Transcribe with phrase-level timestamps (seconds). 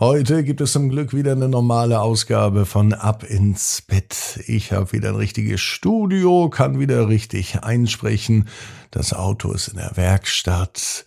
[0.00, 4.38] Heute gibt es zum Glück wieder eine normale Ausgabe von Ab ins Bett.
[4.46, 8.48] Ich habe wieder ein richtiges Studio, kann wieder richtig einsprechen.
[8.92, 11.04] Das Auto ist in der Werkstatt.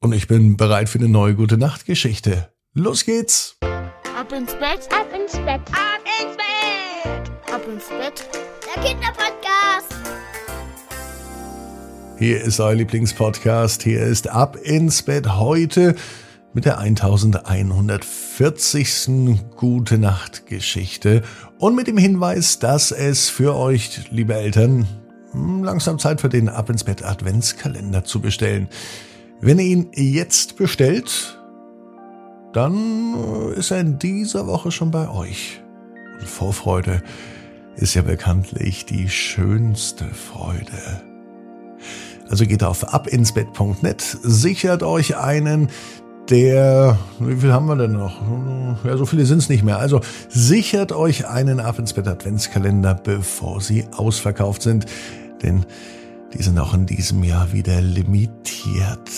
[0.00, 2.48] Und ich bin bereit für eine neue gute Nachtgeschichte.
[2.74, 3.56] Los geht's!
[3.60, 8.28] Ab ins Bett, Ab ins Bett, ab ins Bett, ab ins Bett.
[8.74, 9.94] der Kinderpodcast.
[12.18, 13.84] Hier ist euer Lieblingspodcast.
[13.84, 15.94] Hier ist Ab ins Bett heute
[16.52, 19.40] mit der 1140.
[19.56, 21.22] Gute Nacht Geschichte
[21.58, 24.86] und mit dem Hinweis, dass es für euch, liebe Eltern,
[25.34, 28.68] langsam Zeit für den Ab ins Bett Adventskalender zu bestellen.
[29.40, 31.38] Wenn ihr ihn jetzt bestellt,
[32.52, 35.60] dann ist er in dieser Woche schon bei euch.
[36.18, 37.02] Und Vorfreude
[37.76, 41.02] ist ja bekanntlich die schönste Freude.
[42.28, 45.68] Also geht auf abinsbett.net, sichert euch einen,
[46.30, 48.20] der, wie viel haben wir denn noch?
[48.84, 49.78] Ja, so viele sind es nicht mehr.
[49.78, 54.86] Also sichert euch einen Ab ins Bett Adventskalender, bevor sie ausverkauft sind.
[55.42, 55.64] Denn
[56.34, 59.10] die sind auch in diesem Jahr wieder limitiert.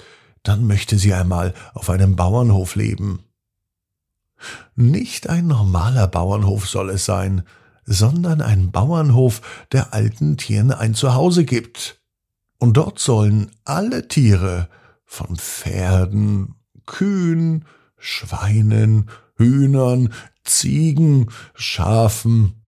[0.48, 3.20] dann möchte sie einmal auf einem Bauernhof leben.
[4.74, 7.42] Nicht ein normaler Bauernhof soll es sein,
[7.84, 12.00] sondern ein Bauernhof, der alten Tieren ein Zuhause gibt.
[12.58, 14.68] Und dort sollen alle Tiere,
[15.04, 17.64] von Pferden, Kühen,
[17.96, 20.12] Schweinen, Hühnern,
[20.44, 22.64] Ziegen, Schafen,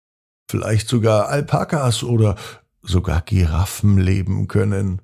[0.48, 2.36] vielleicht sogar Alpakas oder
[2.82, 5.02] sogar Giraffen leben können.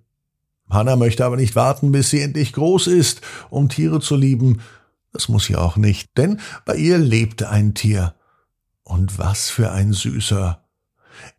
[0.71, 3.21] Hanna möchte aber nicht warten, bis sie endlich groß ist,
[3.51, 4.61] um Tiere zu lieben.
[5.13, 8.15] Das muss sie auch nicht, denn bei ihr lebte ein Tier.
[8.83, 10.63] Und was für ein süßer.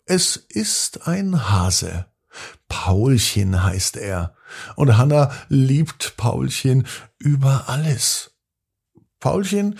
[0.05, 2.05] Es ist ein Hase.
[2.67, 4.35] Paulchen heißt er.
[4.75, 6.87] Und Hanna liebt Paulchen
[7.19, 8.31] über alles.
[9.19, 9.77] Paulchen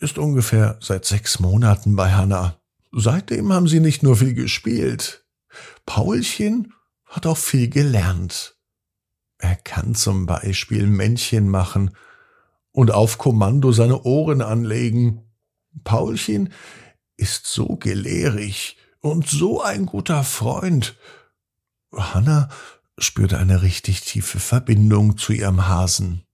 [0.00, 2.60] ist ungefähr seit sechs Monaten bei Hanna.
[2.92, 5.24] Seitdem haben sie nicht nur viel gespielt.
[5.84, 6.72] Paulchen
[7.06, 8.57] hat auch viel gelernt.
[9.38, 11.92] Er kann zum Beispiel Männchen machen
[12.72, 15.22] und auf Kommando seine Ohren anlegen.
[15.84, 16.52] Paulchen
[17.16, 20.96] ist so gelehrig und so ein guter Freund.
[21.92, 22.48] Hanna
[22.98, 26.24] spürt eine richtig tiefe Verbindung zu ihrem Hasen.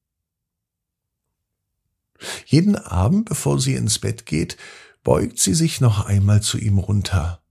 [2.46, 4.56] Jeden Abend, bevor sie ins Bett geht,
[5.02, 7.42] beugt sie sich noch einmal zu ihm runter.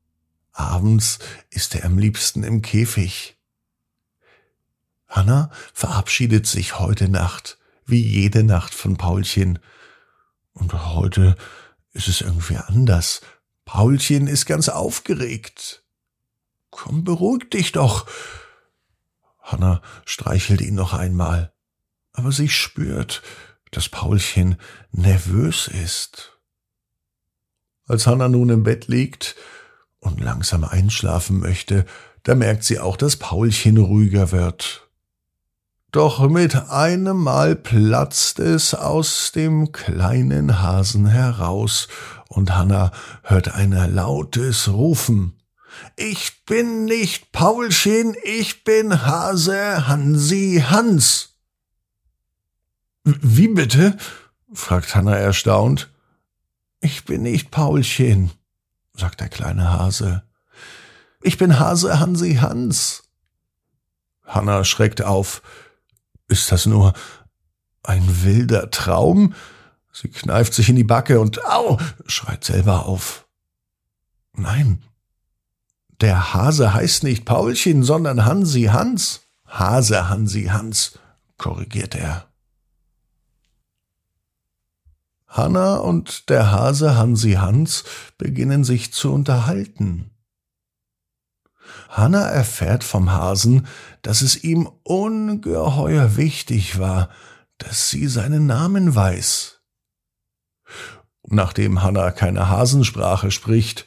[0.52, 1.20] Abends
[1.50, 3.38] ist er am liebsten im Käfig.
[5.14, 9.60] Hanna verabschiedet sich heute Nacht, wie jede Nacht von Paulchen.
[10.54, 11.36] Und heute
[11.92, 13.22] ist es irgendwie anders.
[13.64, 15.84] Paulchen ist ganz aufgeregt.
[16.72, 18.08] Komm, beruhig dich doch.
[19.40, 21.54] Hanna streichelt ihn noch einmal,
[22.14, 23.22] aber sie spürt,
[23.70, 24.58] dass Paulchen
[24.92, 26.40] nervös ist.
[27.86, 29.36] Als Hanna nun im Bett liegt
[30.00, 31.86] und langsam einschlafen möchte,
[32.24, 34.83] da merkt sie auch, dass Paulchen ruhiger wird.
[35.94, 41.88] Doch mit einem Mal platzt es aus dem kleinen Hasen heraus,
[42.30, 42.92] und Hanna
[43.22, 45.40] hört ein lautes Rufen.
[45.96, 51.36] Ich bin nicht Paulchen, ich bin Hase Hansi Hans.
[53.04, 53.96] Wie bitte?
[54.52, 55.92] fragt Hanna erstaunt.
[56.82, 58.32] Ich bin nicht Paulchen,
[58.96, 60.24] sagt der kleine Hase.
[61.22, 63.04] Ich bin Hase Hansi Hans.
[64.26, 65.44] Hanna schreckt auf.
[66.28, 66.94] Ist das nur
[67.84, 69.34] ein wilder Traum?
[69.92, 71.78] Sie kneift sich in die Backe und au,
[72.08, 73.28] schreit selber auf.
[74.34, 74.82] Nein,
[76.02, 79.22] der Hase heißt nicht Paulchen, sondern Hansi Hans.
[79.48, 81.00] Hase Hansi Hans,
[81.38, 82.28] korrigiert er.
[85.28, 87.86] Hanna und der Hase Hansi Hans
[88.18, 90.10] beginnen sich zu unterhalten.
[91.90, 93.68] Hanna erfährt vom Hasen,
[94.02, 97.10] dass es ihm ungeheuer wichtig war,
[97.58, 99.62] dass sie seinen Namen weiß.
[101.26, 103.86] Nachdem Hanna keine Hasensprache spricht,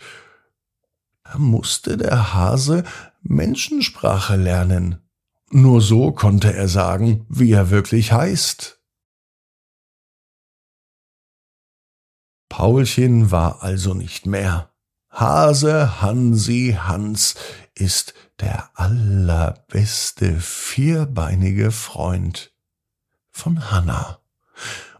[1.36, 2.84] musste der Hase
[3.22, 5.02] Menschensprache lernen.
[5.50, 8.80] Nur so konnte er sagen, wie er wirklich heißt.
[12.48, 14.70] Paulchen war also nicht mehr.
[15.10, 17.34] Hase Hansi Hans
[17.76, 22.52] ist der allerbeste vierbeinige Freund
[23.30, 24.18] von Hanna.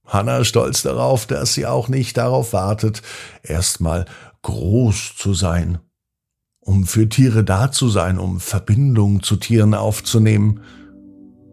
[0.05, 3.03] Hanna stolz darauf, dass sie auch nicht darauf wartet,
[3.43, 4.05] erstmal
[4.43, 5.81] groß zu sein
[6.67, 10.61] um für Tiere da zu sein, um Verbindung zu Tieren aufzunehmen.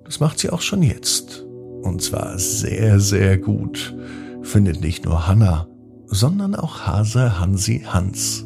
[0.06, 1.46] Das macht sie auch schon jetzt.
[1.84, 3.96] Und zwar sehr, sehr gut.
[4.42, 5.68] Findet nicht nur Hanna,
[6.08, 8.44] sondern auch Hase Hansi Hans.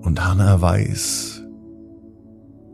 [0.00, 1.37] Und Hanna weiß,